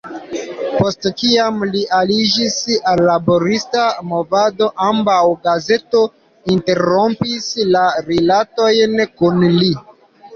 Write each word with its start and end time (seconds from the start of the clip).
Post 0.75 1.03
kiam 1.17 1.57
li 1.73 1.81
aliĝis 1.97 2.55
al 2.91 3.01
laborista 3.07 3.83
movado, 4.13 4.69
ambaŭ 4.85 5.17
gazeto 5.43 6.01
interrompis 6.55 7.51
la 7.77 7.85
rilatojn 8.09 8.97
kun 9.21 9.45
li. 9.59 9.69